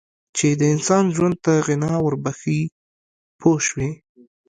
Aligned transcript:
چې 0.37 0.47
د 0.59 0.61
انسان 0.73 1.03
ژوند 1.15 1.35
ته 1.45 1.53
غنا 1.67 1.93
ور 2.01 2.15
بخښي 2.23 2.59
پوه 3.39 3.57
شوې!. 3.67 3.89